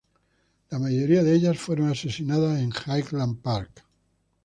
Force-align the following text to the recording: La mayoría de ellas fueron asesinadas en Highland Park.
La 0.71 0.79
mayoría 0.79 1.21
de 1.21 1.35
ellas 1.35 1.59
fueron 1.59 1.91
asesinadas 1.91 2.59
en 2.59 2.73
Highland 2.89 3.37
Park. 3.39 3.83